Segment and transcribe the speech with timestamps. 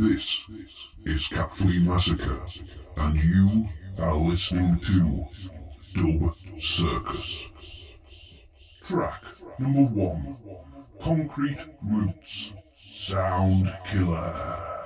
[0.00, 0.46] This
[1.04, 2.40] is Flea Massacre,
[2.96, 5.26] and you are listening to
[5.92, 7.48] Dub Circus.
[8.88, 9.22] Track
[9.58, 10.38] number one
[11.02, 13.70] Concrete Roots Sound.
[13.84, 14.79] Killer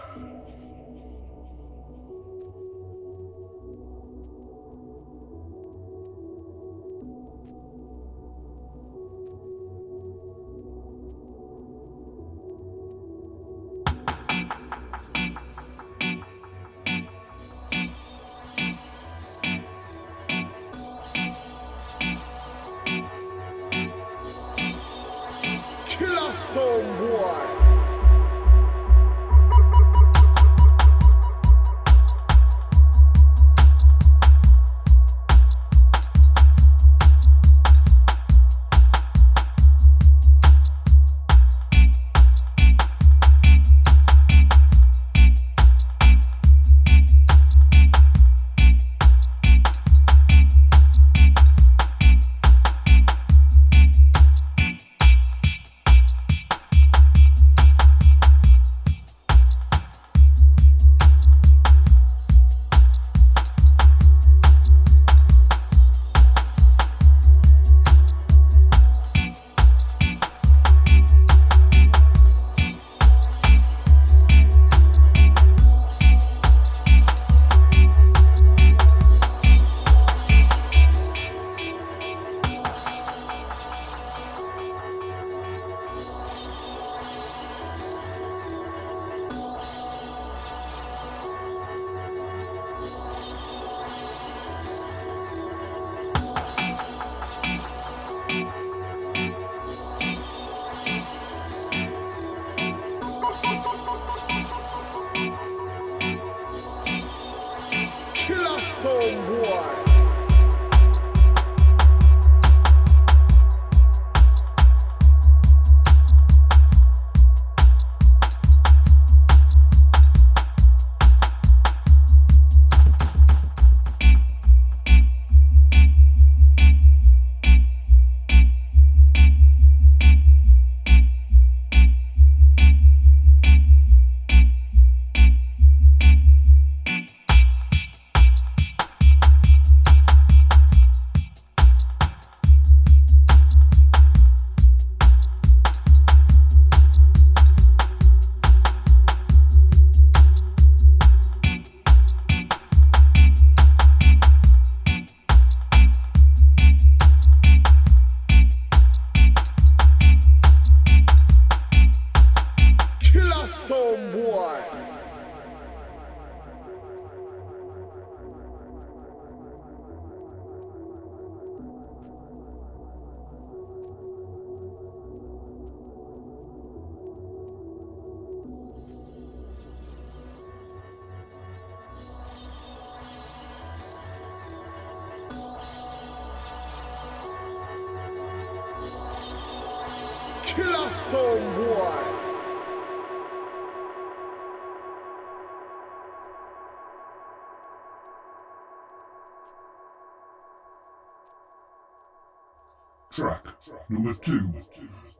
[203.89, 204.51] number two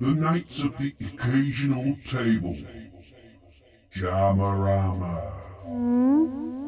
[0.01, 2.57] The Knights of the Occasional Table.
[3.95, 5.33] Jamarama.
[5.67, 6.64] Mm-hmm.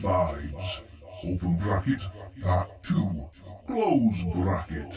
[0.00, 0.82] Divides.
[1.24, 2.00] Open bracket,
[2.40, 3.28] part two.
[3.66, 4.92] Close bracket.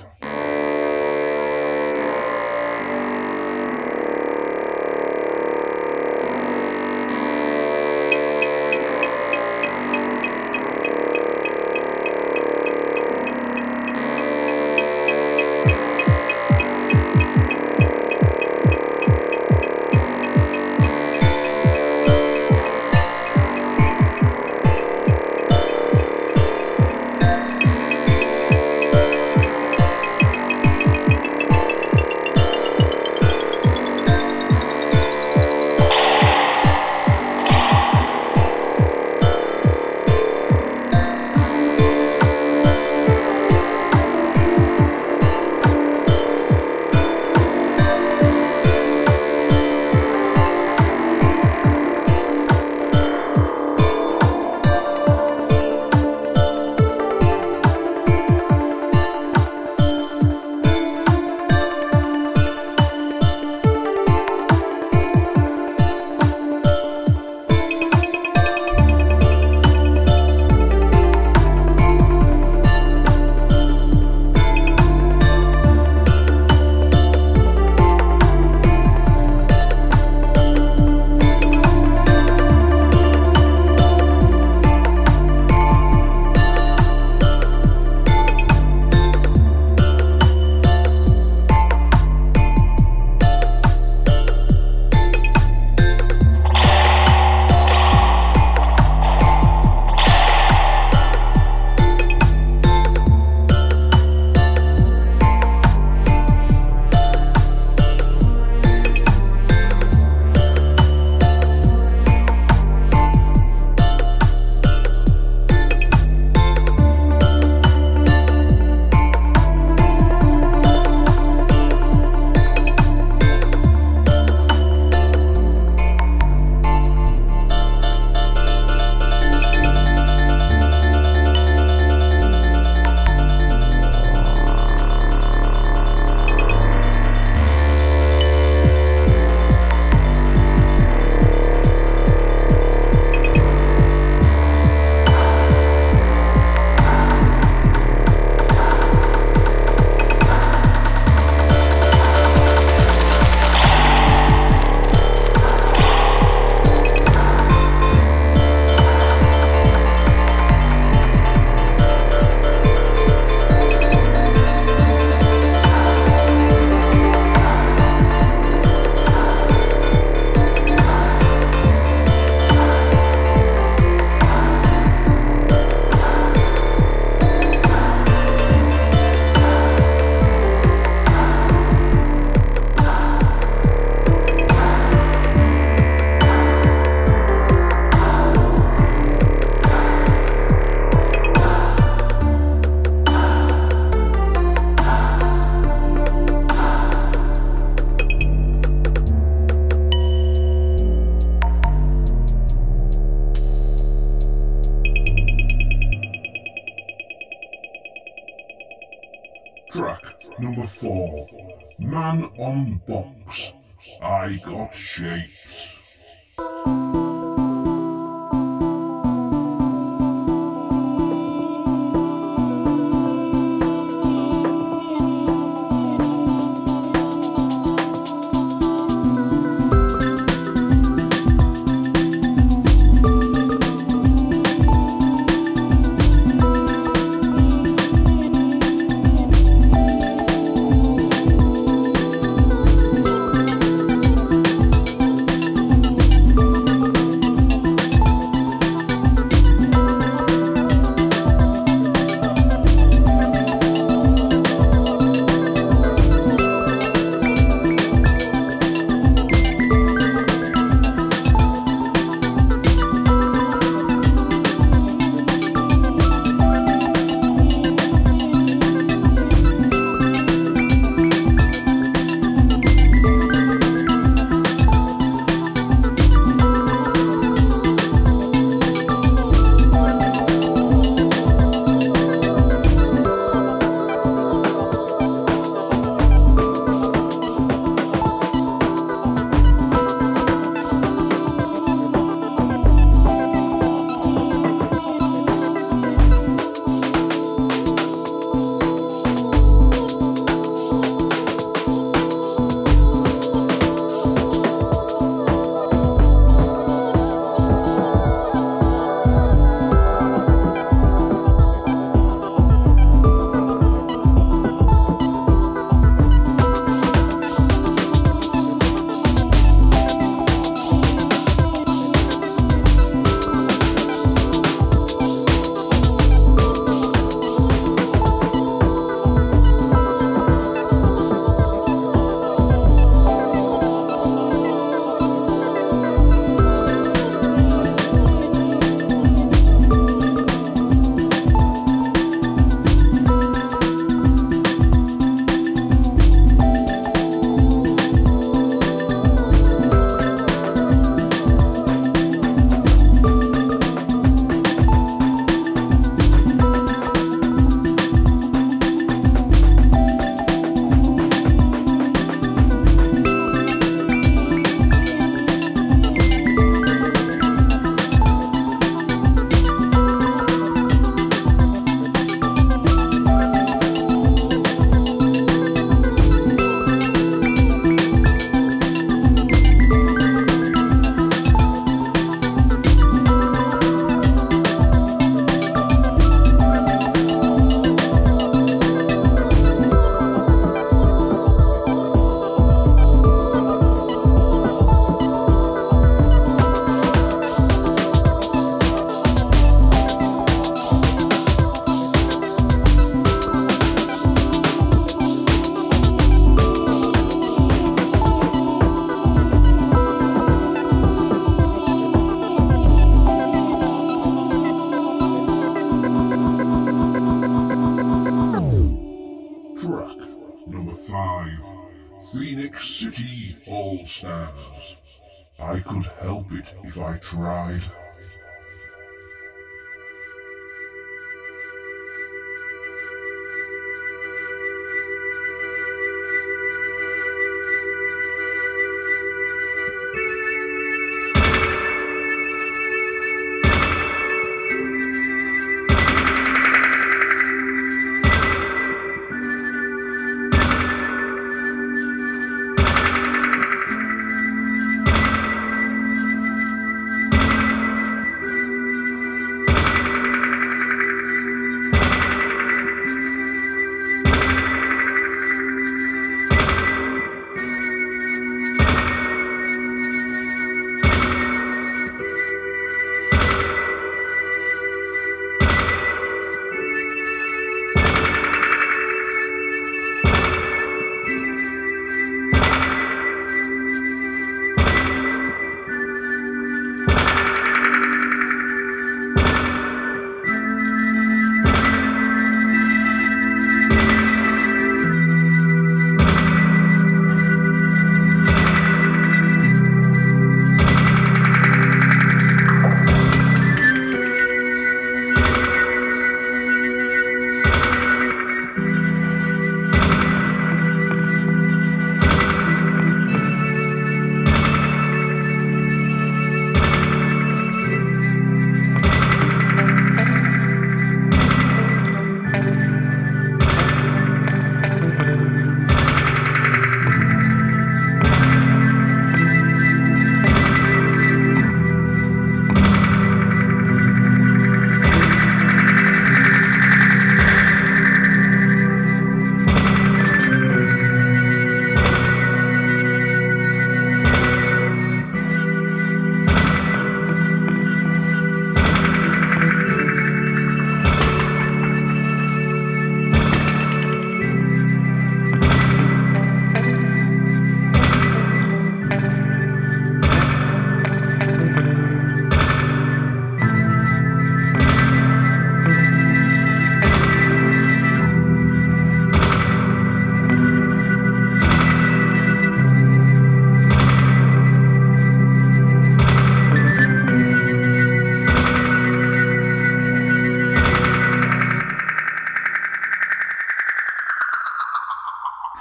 [214.54, 214.70] I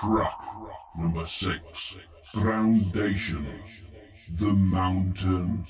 [0.00, 0.32] Track
[0.96, 1.98] number six.
[2.32, 3.46] Groundation.
[4.38, 5.66] The mountain.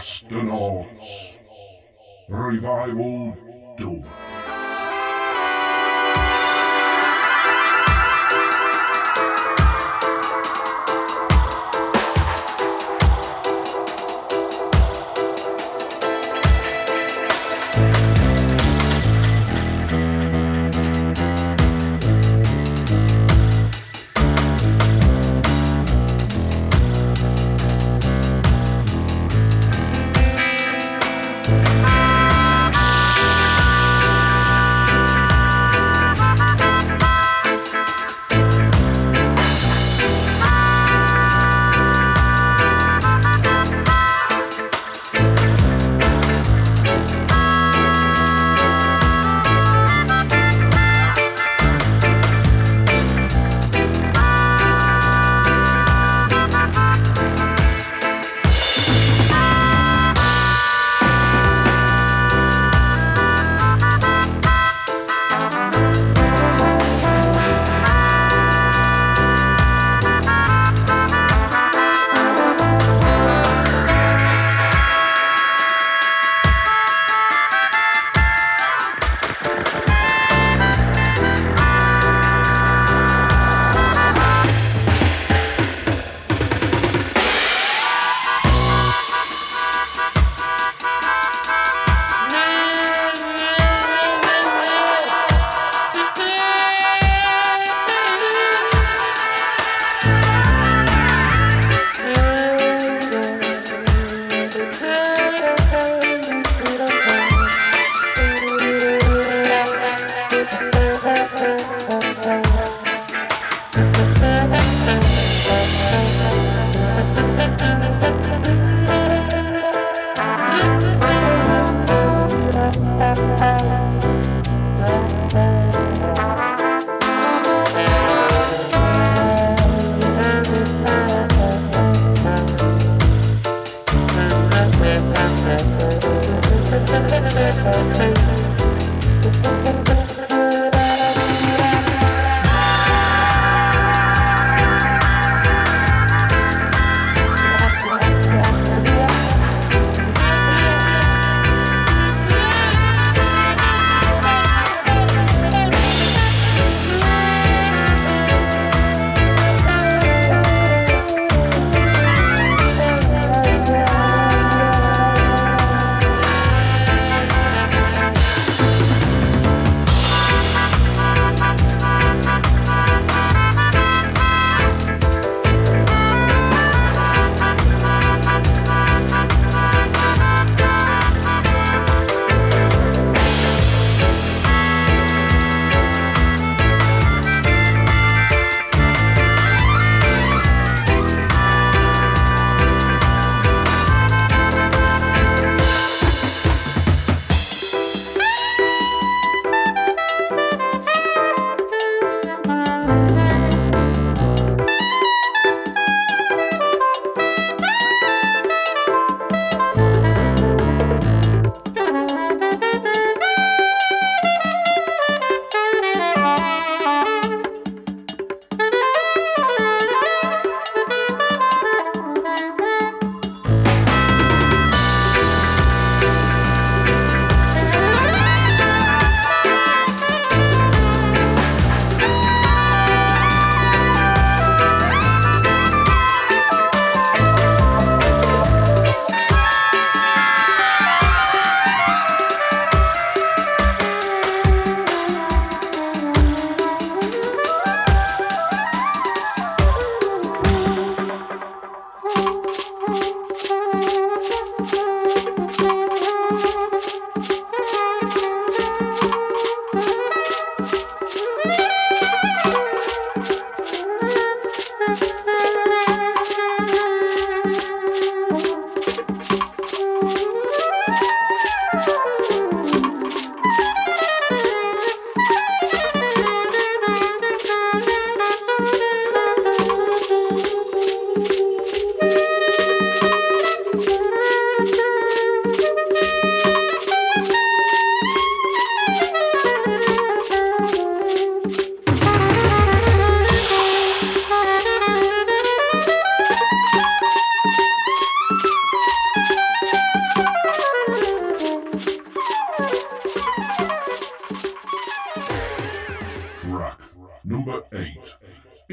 [0.00, 1.36] Astronauts.
[2.30, 3.36] Revival
[3.76, 4.06] Dub.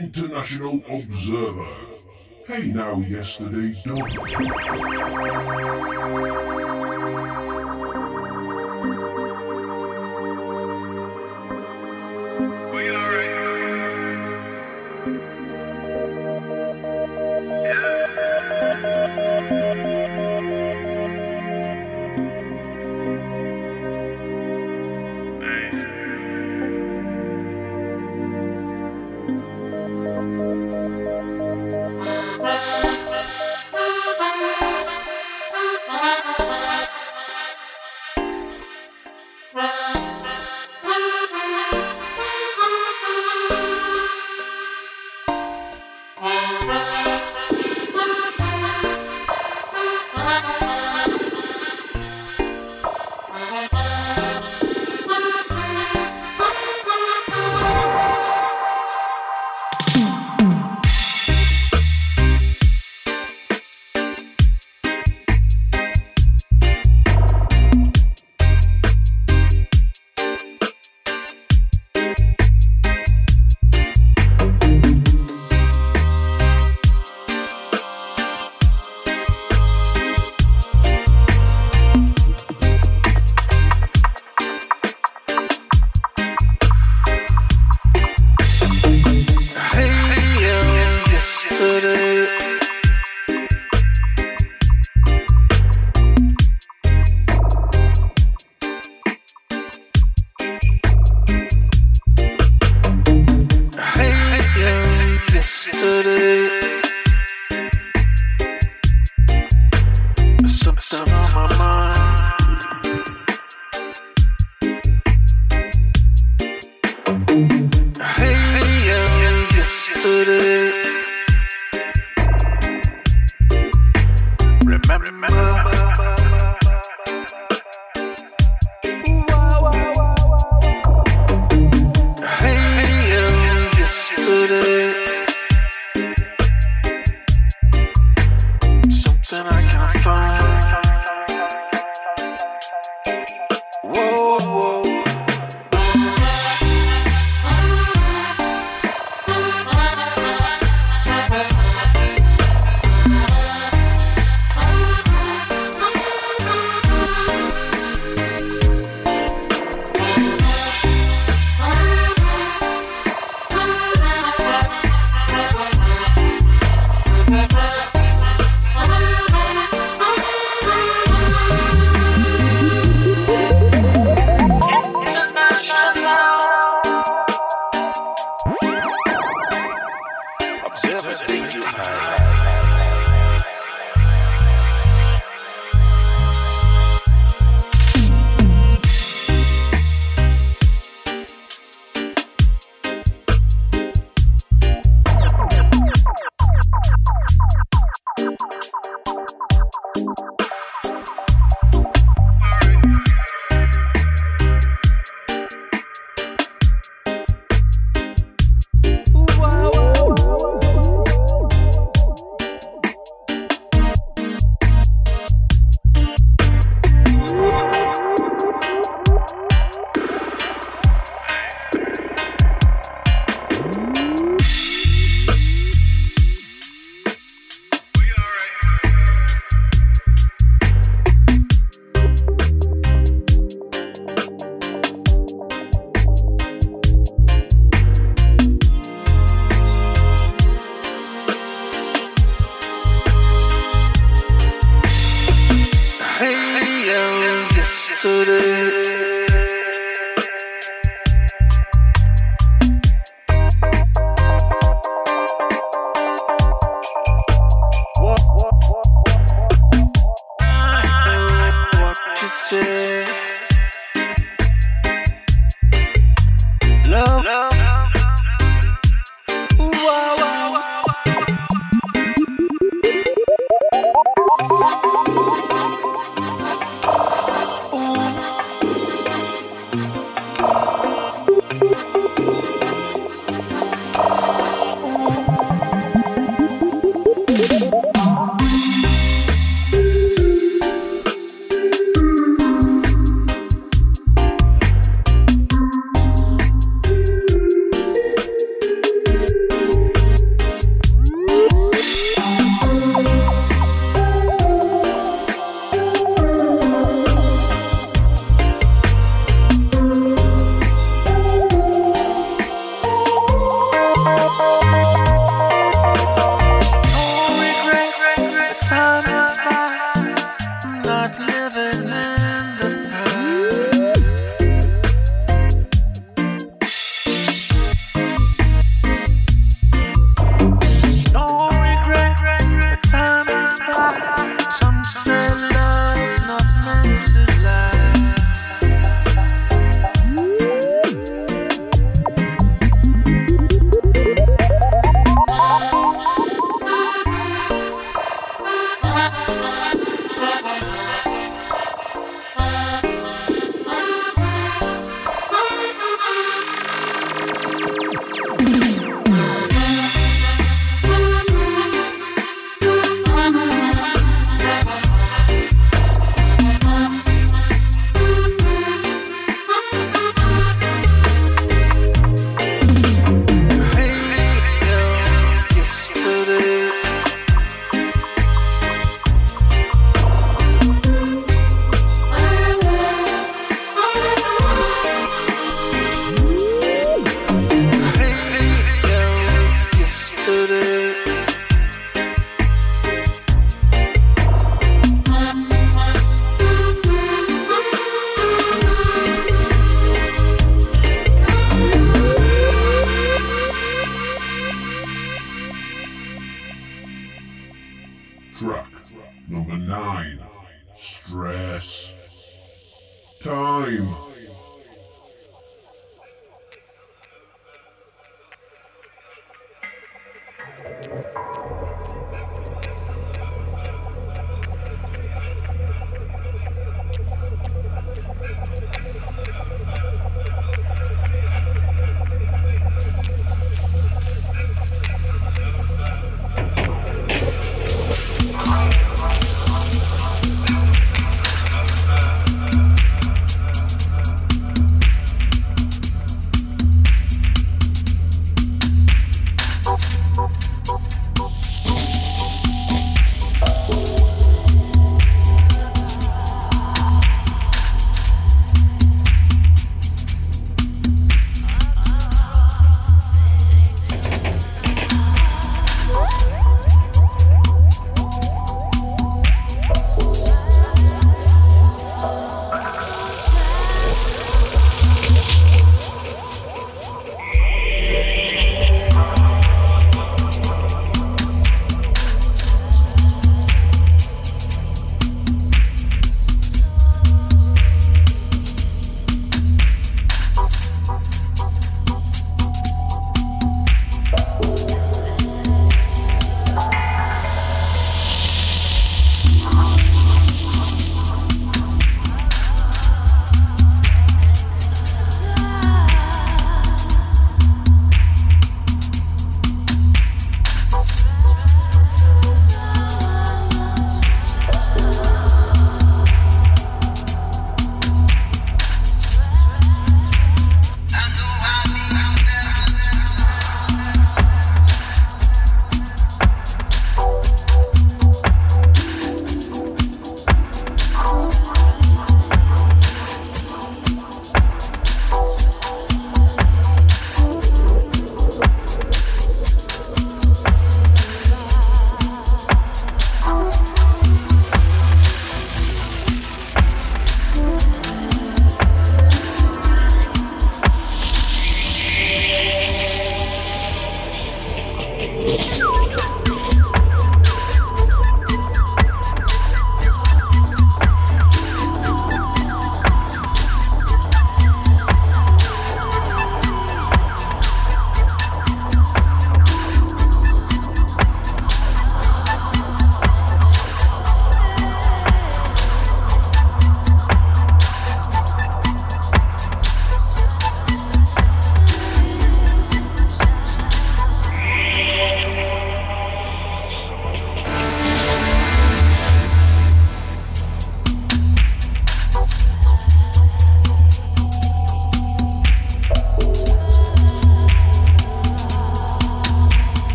[0.00, 1.66] International Observer.
[2.46, 4.08] Hey now, yesterday's dog.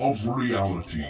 [0.00, 1.04] Of Reality.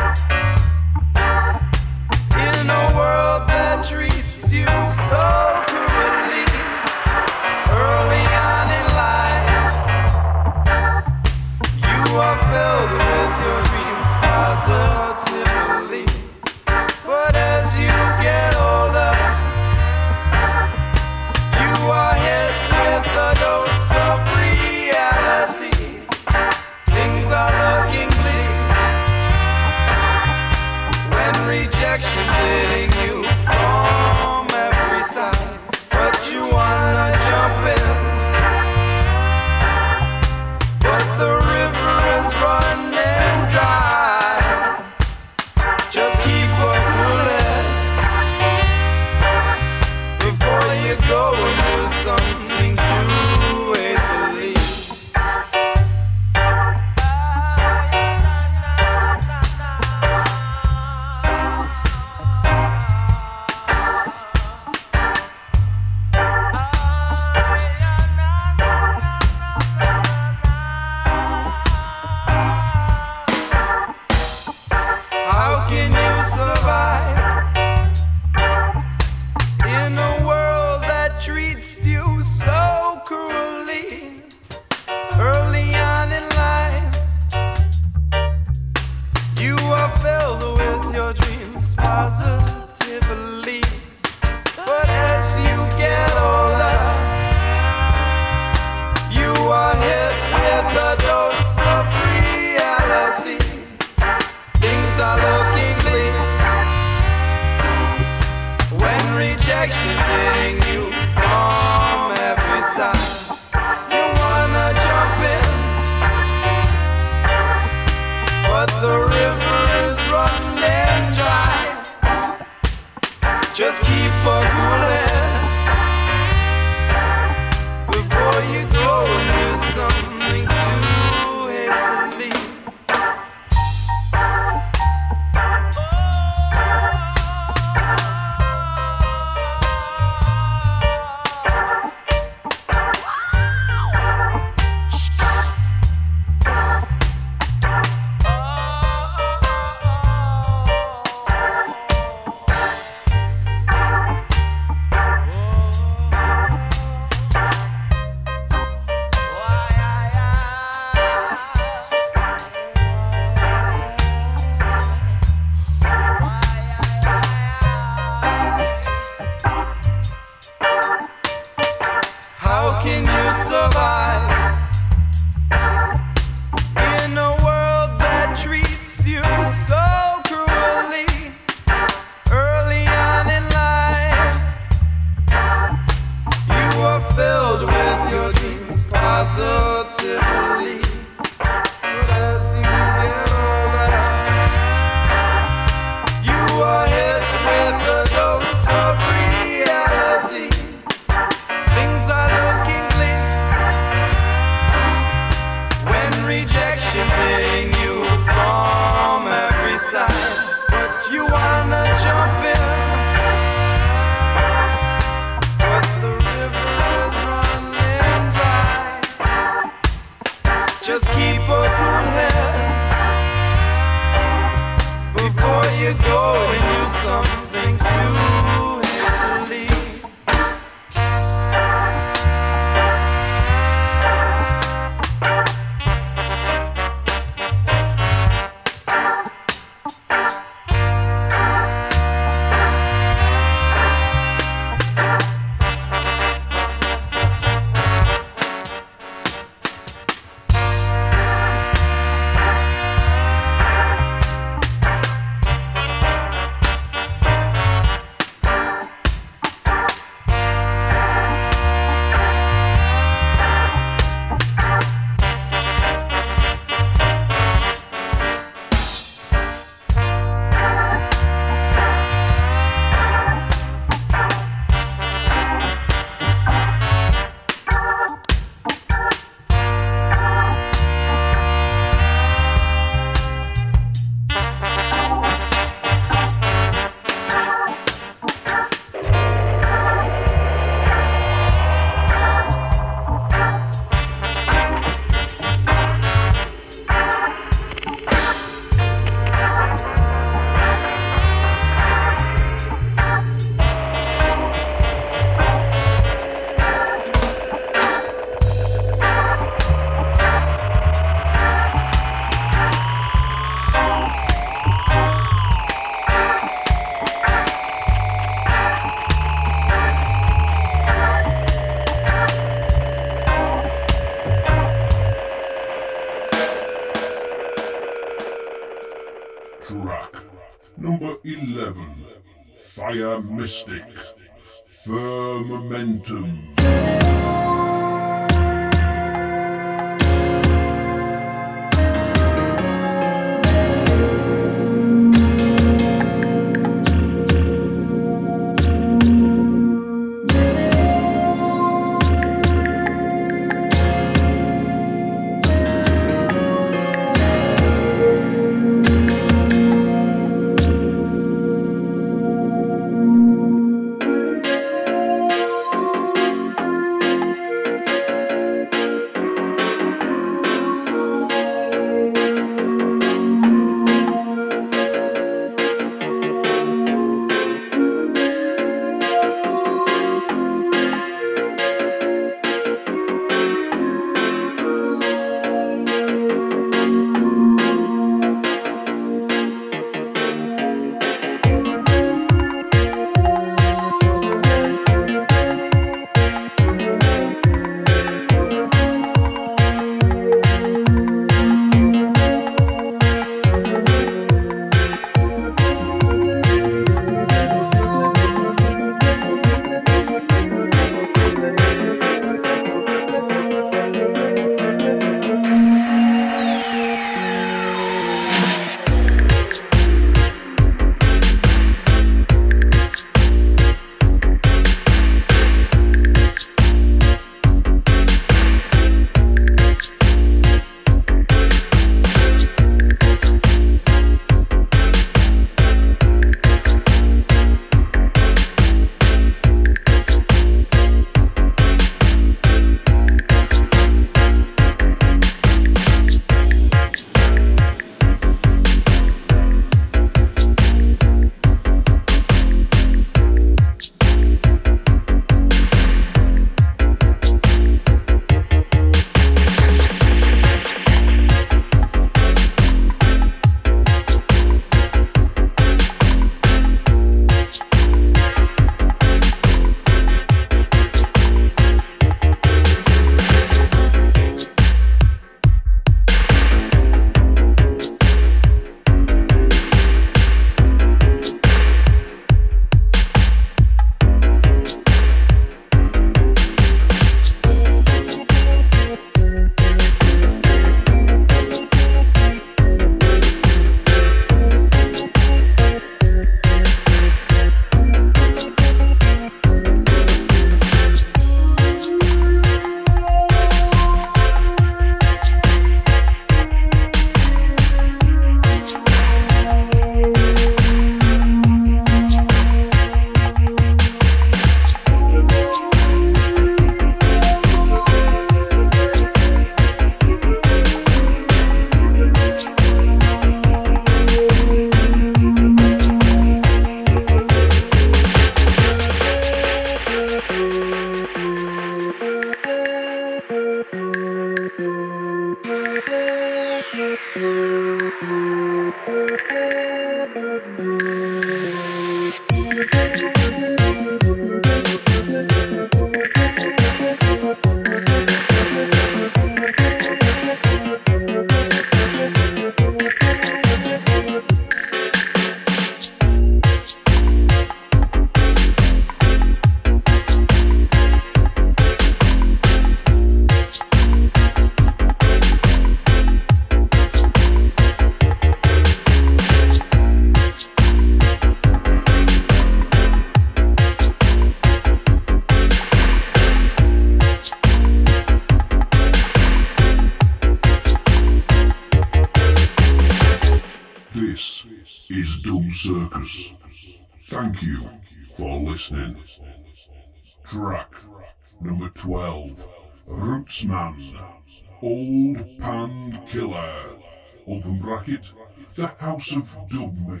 [598.98, 600.00] House of Doom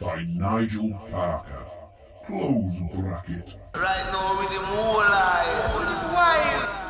[0.00, 1.64] by Nigel Parker.
[2.26, 3.54] Close bracket.
[3.72, 5.46] Right now with the moonlight,
[5.78, 6.85] with the wild,